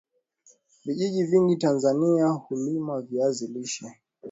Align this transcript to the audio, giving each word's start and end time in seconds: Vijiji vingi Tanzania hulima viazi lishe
Vijiji 0.85 1.23
vingi 1.23 1.55
Tanzania 1.55 2.27
hulima 2.27 3.01
viazi 3.01 3.47
lishe 3.47 3.97